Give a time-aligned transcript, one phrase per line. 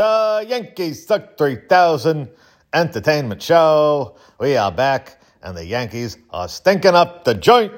[0.00, 2.30] the Yankees Suck 3000
[2.72, 4.16] entertainment show.
[4.38, 7.74] We are back, and the Yankees are stinking up the joint.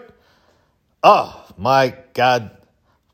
[1.03, 2.57] Oh, my God.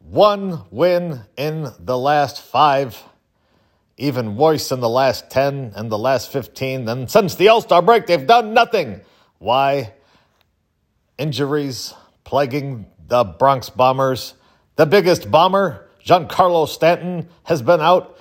[0.00, 3.02] One win in the last five.
[3.96, 6.86] Even worse in the last 10 and the last 15.
[6.86, 9.00] And since the All Star break, they've done nothing.
[9.38, 9.94] Why?
[11.16, 11.94] Injuries
[12.24, 14.34] plaguing the Bronx Bombers.
[14.76, 18.20] The biggest bomber, Giancarlo Stanton, has been out.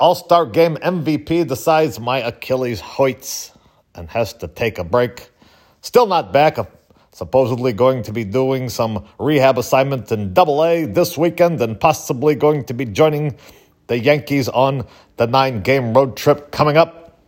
[0.00, 3.52] All Star Game MVP decides my Achilles hoits
[3.94, 5.30] and has to take a break.
[5.82, 6.56] Still not back.
[7.12, 12.34] Supposedly going to be doing some rehab assignment in Double A this weekend and possibly
[12.34, 13.36] going to be joining
[13.88, 14.86] the Yankees on
[15.18, 17.20] the nine game road trip coming up.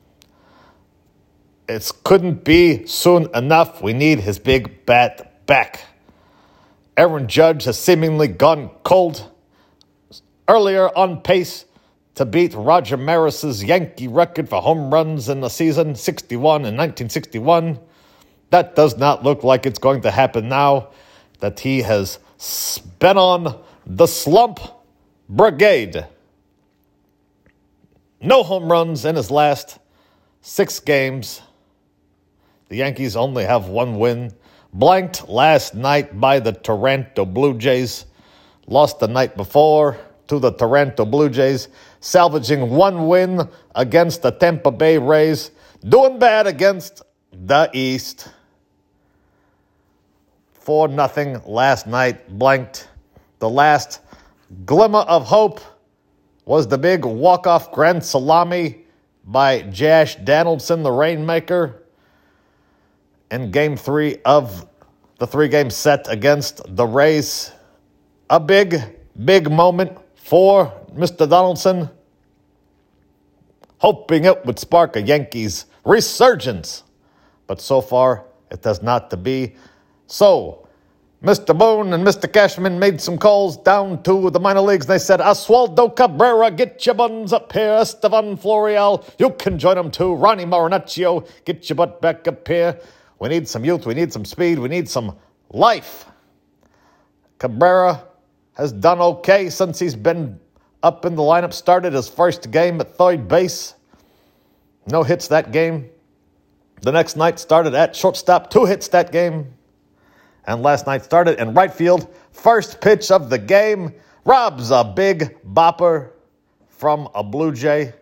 [1.68, 3.82] It couldn't be soon enough.
[3.82, 5.84] We need his big bat back.
[6.96, 9.30] Aaron Judge has seemingly gone cold.
[10.48, 11.66] Earlier on pace
[12.14, 17.78] to beat Roger Maris's Yankee record for home runs in the season, 61 in 1961.
[18.50, 20.90] That does not look like it's going to happen now
[21.40, 22.18] that he has
[22.98, 24.60] been on the slump
[25.28, 26.06] brigade.
[28.20, 29.78] No home runs in his last
[30.42, 31.40] six games.
[32.68, 34.32] The Yankees only have one win.
[34.74, 38.06] Blanked last night by the Toronto Blue Jays.
[38.66, 39.98] Lost the night before
[40.32, 41.68] to the Toronto Blue Jays,
[42.00, 45.50] salvaging one win against the Tampa Bay Rays.
[45.86, 48.30] Doing bad against the East.
[50.54, 52.88] 4 nothing last night, blanked.
[53.40, 54.00] The last
[54.64, 55.60] glimmer of hope
[56.46, 58.86] was the big walk-off grand salami
[59.26, 61.82] by Josh Donaldson, the Rainmaker,
[63.30, 64.66] in game three of
[65.18, 67.52] the three-game set against the Rays.
[68.30, 68.80] A big,
[69.26, 71.28] big moment for Mr.
[71.28, 71.90] Donaldson,
[73.78, 76.84] hoping it would spark a Yankees resurgence.
[77.48, 79.56] But so far, it does not to be.
[80.06, 80.68] So,
[81.22, 81.56] Mr.
[81.56, 82.32] Boone and Mr.
[82.32, 84.86] Cashman made some calls down to the minor leagues.
[84.86, 87.78] They said, Oswaldo Cabrera, get your buns up here.
[87.80, 90.14] Estevan Florial, you can join them too.
[90.14, 92.78] Ronnie Marinaccio, get your butt back up here.
[93.18, 93.86] We need some youth.
[93.86, 94.58] We need some speed.
[94.58, 95.16] We need some
[95.50, 96.06] life.
[97.38, 98.04] Cabrera
[98.54, 100.38] has done okay since he's been
[100.82, 101.52] up in the lineup.
[101.52, 103.74] Started his first game at third base.
[104.86, 105.88] No hits that game.
[106.82, 108.50] The next night started at shortstop.
[108.50, 109.54] Two hits that game.
[110.46, 112.12] And last night started in right field.
[112.32, 113.94] First pitch of the game.
[114.24, 116.10] Robs a big bopper
[116.68, 117.92] from a Blue Jay.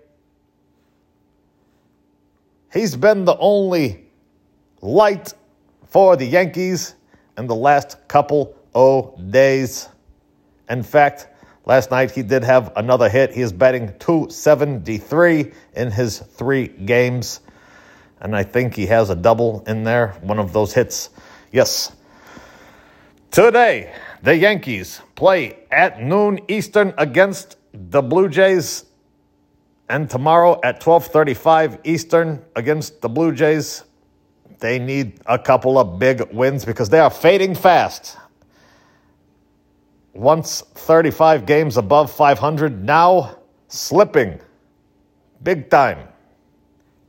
[2.72, 4.06] He's been the only
[4.81, 5.34] light
[5.87, 6.94] for the Yankees
[7.37, 9.88] in the last couple of days.
[10.70, 11.28] In fact,
[11.66, 13.34] last night he did have another hit.
[13.34, 17.41] He is batting 273 in his three games.
[18.20, 21.10] And I think he has a double in there, one of those hits.
[21.53, 21.92] Yes,
[23.31, 23.94] Today,
[24.25, 28.87] the Yankees play at noon Eastern against the Blue Jays
[29.88, 33.84] and tomorrow at 12:35 Eastern against the Blue Jays.
[34.58, 38.16] They need a couple of big wins because they are fading fast.
[40.20, 43.38] Once 35 games above 500, now
[43.69, 44.38] slipping
[45.42, 46.06] big time.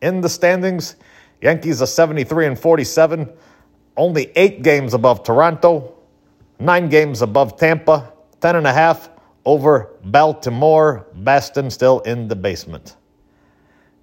[0.01, 0.95] In the standings,
[1.41, 3.29] Yankees are 73 and 47,
[3.97, 6.01] only 8 games above Toronto
[6.61, 9.09] nine games above Tampa, ten and a half
[9.45, 11.07] over Baltimore.
[11.15, 12.95] Boston still in the basement.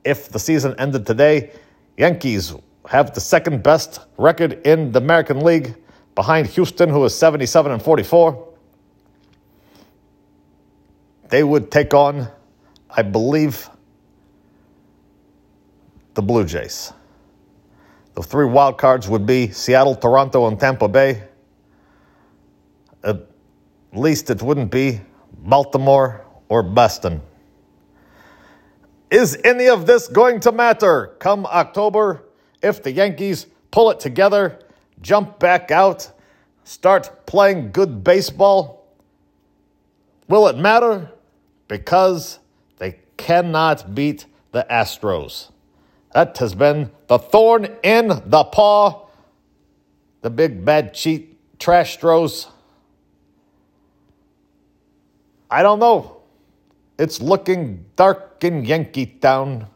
[0.05, 1.53] If the season ended today,
[1.97, 2.55] Yankees
[2.89, 5.77] have the second best record in the American League
[6.15, 8.48] behind Houston, who is 77 and 44.
[11.29, 12.29] They would take on,
[12.91, 13.69] I believe,
[16.15, 16.93] the Blue Jays.
[18.15, 21.23] The three wild cards would be Seattle, Toronto, and Tampa Bay.
[23.05, 23.27] At
[23.93, 25.01] least it wouldn't be
[25.39, 27.21] Baltimore or Boston.
[29.11, 32.25] Is any of this going to matter come October
[32.63, 34.59] if the Yankees pull it together,
[35.01, 36.11] jump back out,
[36.65, 38.97] start playing good baseball?
[40.27, 41.13] Will it matter?
[41.69, 42.41] Because
[42.79, 45.51] they cannot beat the Astros.
[46.15, 49.07] That has been the thorn in the paw,
[50.23, 52.49] the big bad cheat trash throws
[55.51, 56.19] I don't know.
[56.99, 59.67] It's looking dark in Yankee Town.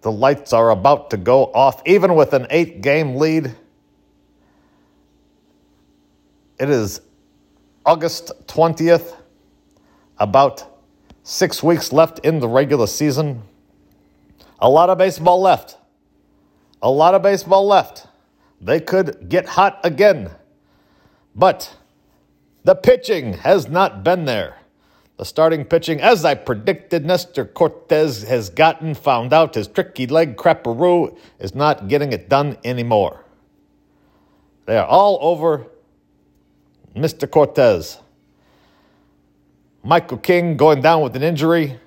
[0.00, 3.54] The lights are about to go off, even with an eight game lead.
[6.58, 7.00] It is
[7.84, 9.14] August 20th,
[10.18, 10.78] about
[11.30, 13.42] Six weeks left in the regular season.
[14.60, 15.76] A lot of baseball left.
[16.80, 18.06] A lot of baseball left.
[18.62, 20.30] They could get hot again.
[21.36, 21.76] But
[22.64, 24.56] the pitching has not been there.
[25.18, 30.34] The starting pitching, as I predicted, Nestor Cortes has gotten found out his tricky leg
[30.34, 33.22] crapperoo is not getting it done anymore.
[34.64, 35.66] They are all over
[36.96, 37.30] Mr.
[37.30, 37.98] Cortes.
[39.88, 41.80] Michael King going down with an injury.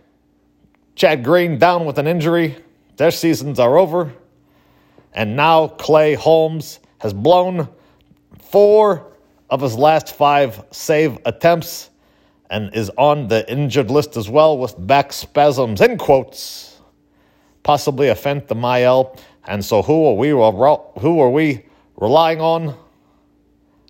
[0.95, 2.57] Chad Green down with an injury.
[2.97, 4.11] Their seasons are over.
[5.13, 7.69] And now Clay Holmes has blown
[8.39, 9.11] four
[9.51, 11.91] of his last five save attempts
[12.49, 16.81] and is on the injured list as well with back spasms, in quotes,
[17.61, 19.15] possibly a fentanyl.
[19.45, 21.65] And so who are we, who are we
[21.97, 22.75] relying on?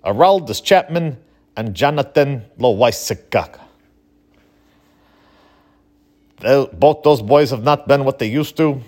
[0.04, 1.18] Aroldis Chapman
[1.56, 3.70] and Jonathan Loáisiga.
[6.42, 8.82] Both those boys have not been what they used to.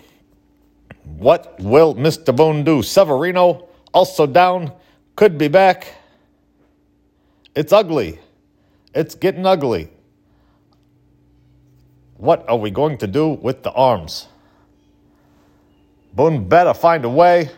[1.04, 2.36] What will Mr.
[2.36, 2.82] Boone do?
[2.82, 4.72] Severino also down,
[5.16, 5.94] could be back.
[7.56, 8.20] It's ugly.
[8.96, 9.90] It's getting ugly.
[12.18, 14.28] What are we going to do with the arms?
[16.14, 17.50] Boone better find a way,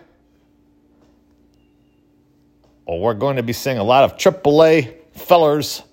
[2.85, 5.83] or we're going to be seeing a lot of AAA fellers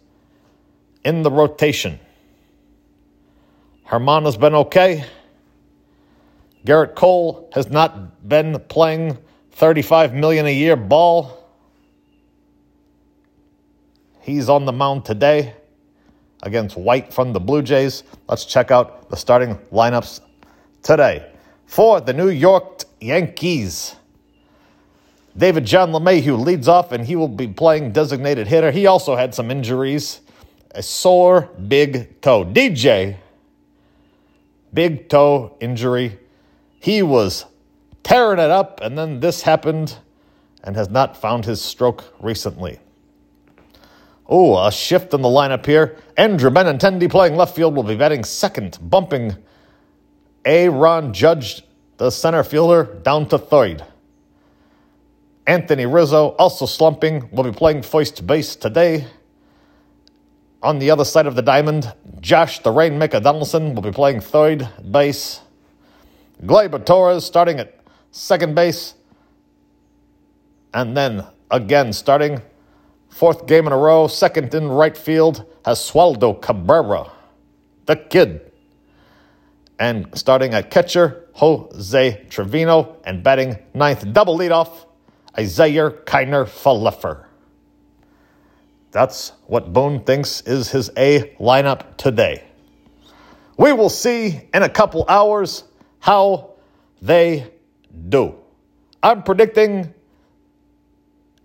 [1.04, 1.98] in the rotation.
[3.92, 5.04] Germán has been okay.
[6.64, 9.18] Gerrit Cole has not been playing
[9.50, 11.46] 35 million a year ball.
[14.22, 15.52] He's on the mound today
[16.42, 18.02] against White from the Blue Jays.
[18.30, 20.22] Let's check out the starting lineups
[20.82, 21.30] today.
[21.66, 23.94] For the New York Yankees,
[25.36, 28.70] David John LeMahieu leads off, and he will be playing designated hitter.
[28.70, 30.22] He also had some injuries,
[30.70, 32.46] a sore big toe.
[32.46, 33.18] DJ,
[34.72, 36.18] big toe injury.
[36.80, 37.44] He was
[38.02, 39.98] tearing it up, and then this happened
[40.64, 42.78] and has not found his stroke recently.
[44.26, 45.96] Oh, a shift in the lineup here.
[46.16, 49.36] Andrew Benintendi playing left field will be batting second, bumping
[50.44, 51.62] Aaron Judge,
[51.98, 53.84] the center fielder, down to third.
[55.46, 59.06] Anthony Rizzo, also slumping, will be playing first base today.
[60.62, 64.68] On the other side of the diamond, Josh the Rainmaker Donaldson will be playing third
[64.90, 65.40] base.
[66.44, 67.78] Gleyber Torres starting at
[68.10, 68.94] second base.
[70.72, 72.40] And then again starting
[73.12, 77.12] Fourth game in a row, second in right field, Oswaldo Cabrera,
[77.84, 78.50] the kid.
[79.78, 84.86] And starting at catcher, Jose Trevino, and batting ninth double leadoff,
[85.38, 87.26] Isiah Kiner Falefa.
[88.92, 92.44] That's what Boone thinks is his A lineup today.
[93.56, 95.64] We will see in a couple hours
[95.98, 96.50] how
[97.00, 97.50] they
[98.08, 98.36] do.
[99.02, 99.92] I'm predicting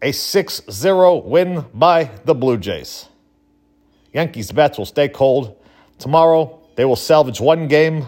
[0.02, 3.08] a 6 0 win by the Blue Jays.
[4.14, 5.56] Yankees bats will stay cold.
[6.00, 8.08] Tomorrow, they will salvage one game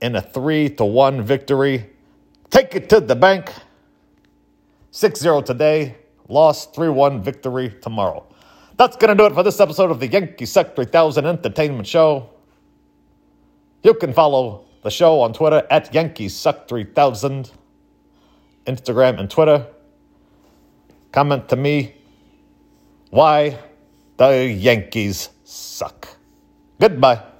[0.00, 1.90] in a 3 to 1 victory.
[2.50, 3.52] Take it to the bank.
[4.90, 5.96] 6 0 today,
[6.28, 8.26] loss 3 1 victory tomorrow.
[8.76, 12.30] That's going to do it for this episode of the Yankee Suck 3000 Entertainment Show.
[13.82, 17.50] You can follow the show on Twitter at Yankee Suck 3000,
[18.66, 19.66] Instagram and Twitter
[21.16, 21.94] comment to me
[23.08, 23.58] why
[24.18, 26.06] the Yankees suck.
[26.78, 27.35] Goodbye.